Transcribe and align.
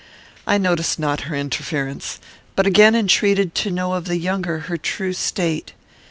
I 0.47 0.57
noticed 0.57 0.97
not 0.97 1.21
her 1.29 1.35
interference, 1.35 2.19
but 2.55 2.65
again 2.65 2.95
entreated 2.95 3.53
to 3.53 3.69
know 3.69 3.93
of 3.93 4.05
the 4.05 4.17
younger 4.17 4.61
her 4.61 4.75
true 4.79 5.13
state. 5.13 5.73